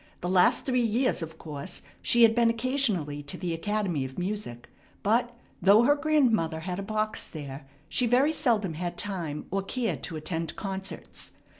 The 0.21 0.27
last 0.29 0.65
three 0.65 0.81
years, 0.81 1.21
of 1.21 1.37
course, 1.37 1.83
she 2.01 2.23
had 2.23 2.33
been 2.33 2.49
occasionally 2.49 3.21
to 3.21 3.37
the 3.37 3.53
Academy 3.53 4.03
of 4.03 4.17
Music; 4.17 4.67
but, 5.03 5.37
though 5.61 5.83
her 5.83 5.95
grandmother 5.95 6.61
had 6.61 6.79
a 6.79 6.81
box 6.81 7.29
there, 7.29 7.67
she 7.87 8.07
very 8.07 8.31
seldom 8.31 8.73
had 8.73 8.97
time 8.97 9.45
or 9.51 9.61
cared 9.61 10.01
to 10.05 10.15
attend 10.15 10.55
concerts. 10.55 11.33